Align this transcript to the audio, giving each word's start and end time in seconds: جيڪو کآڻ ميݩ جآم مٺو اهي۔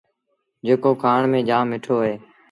جيڪو 0.65 0.91
کآڻ 1.01 1.19
ميݩ 1.31 1.47
جآم 1.49 1.65
مٺو 1.71 1.95
اهي۔ 2.03 2.15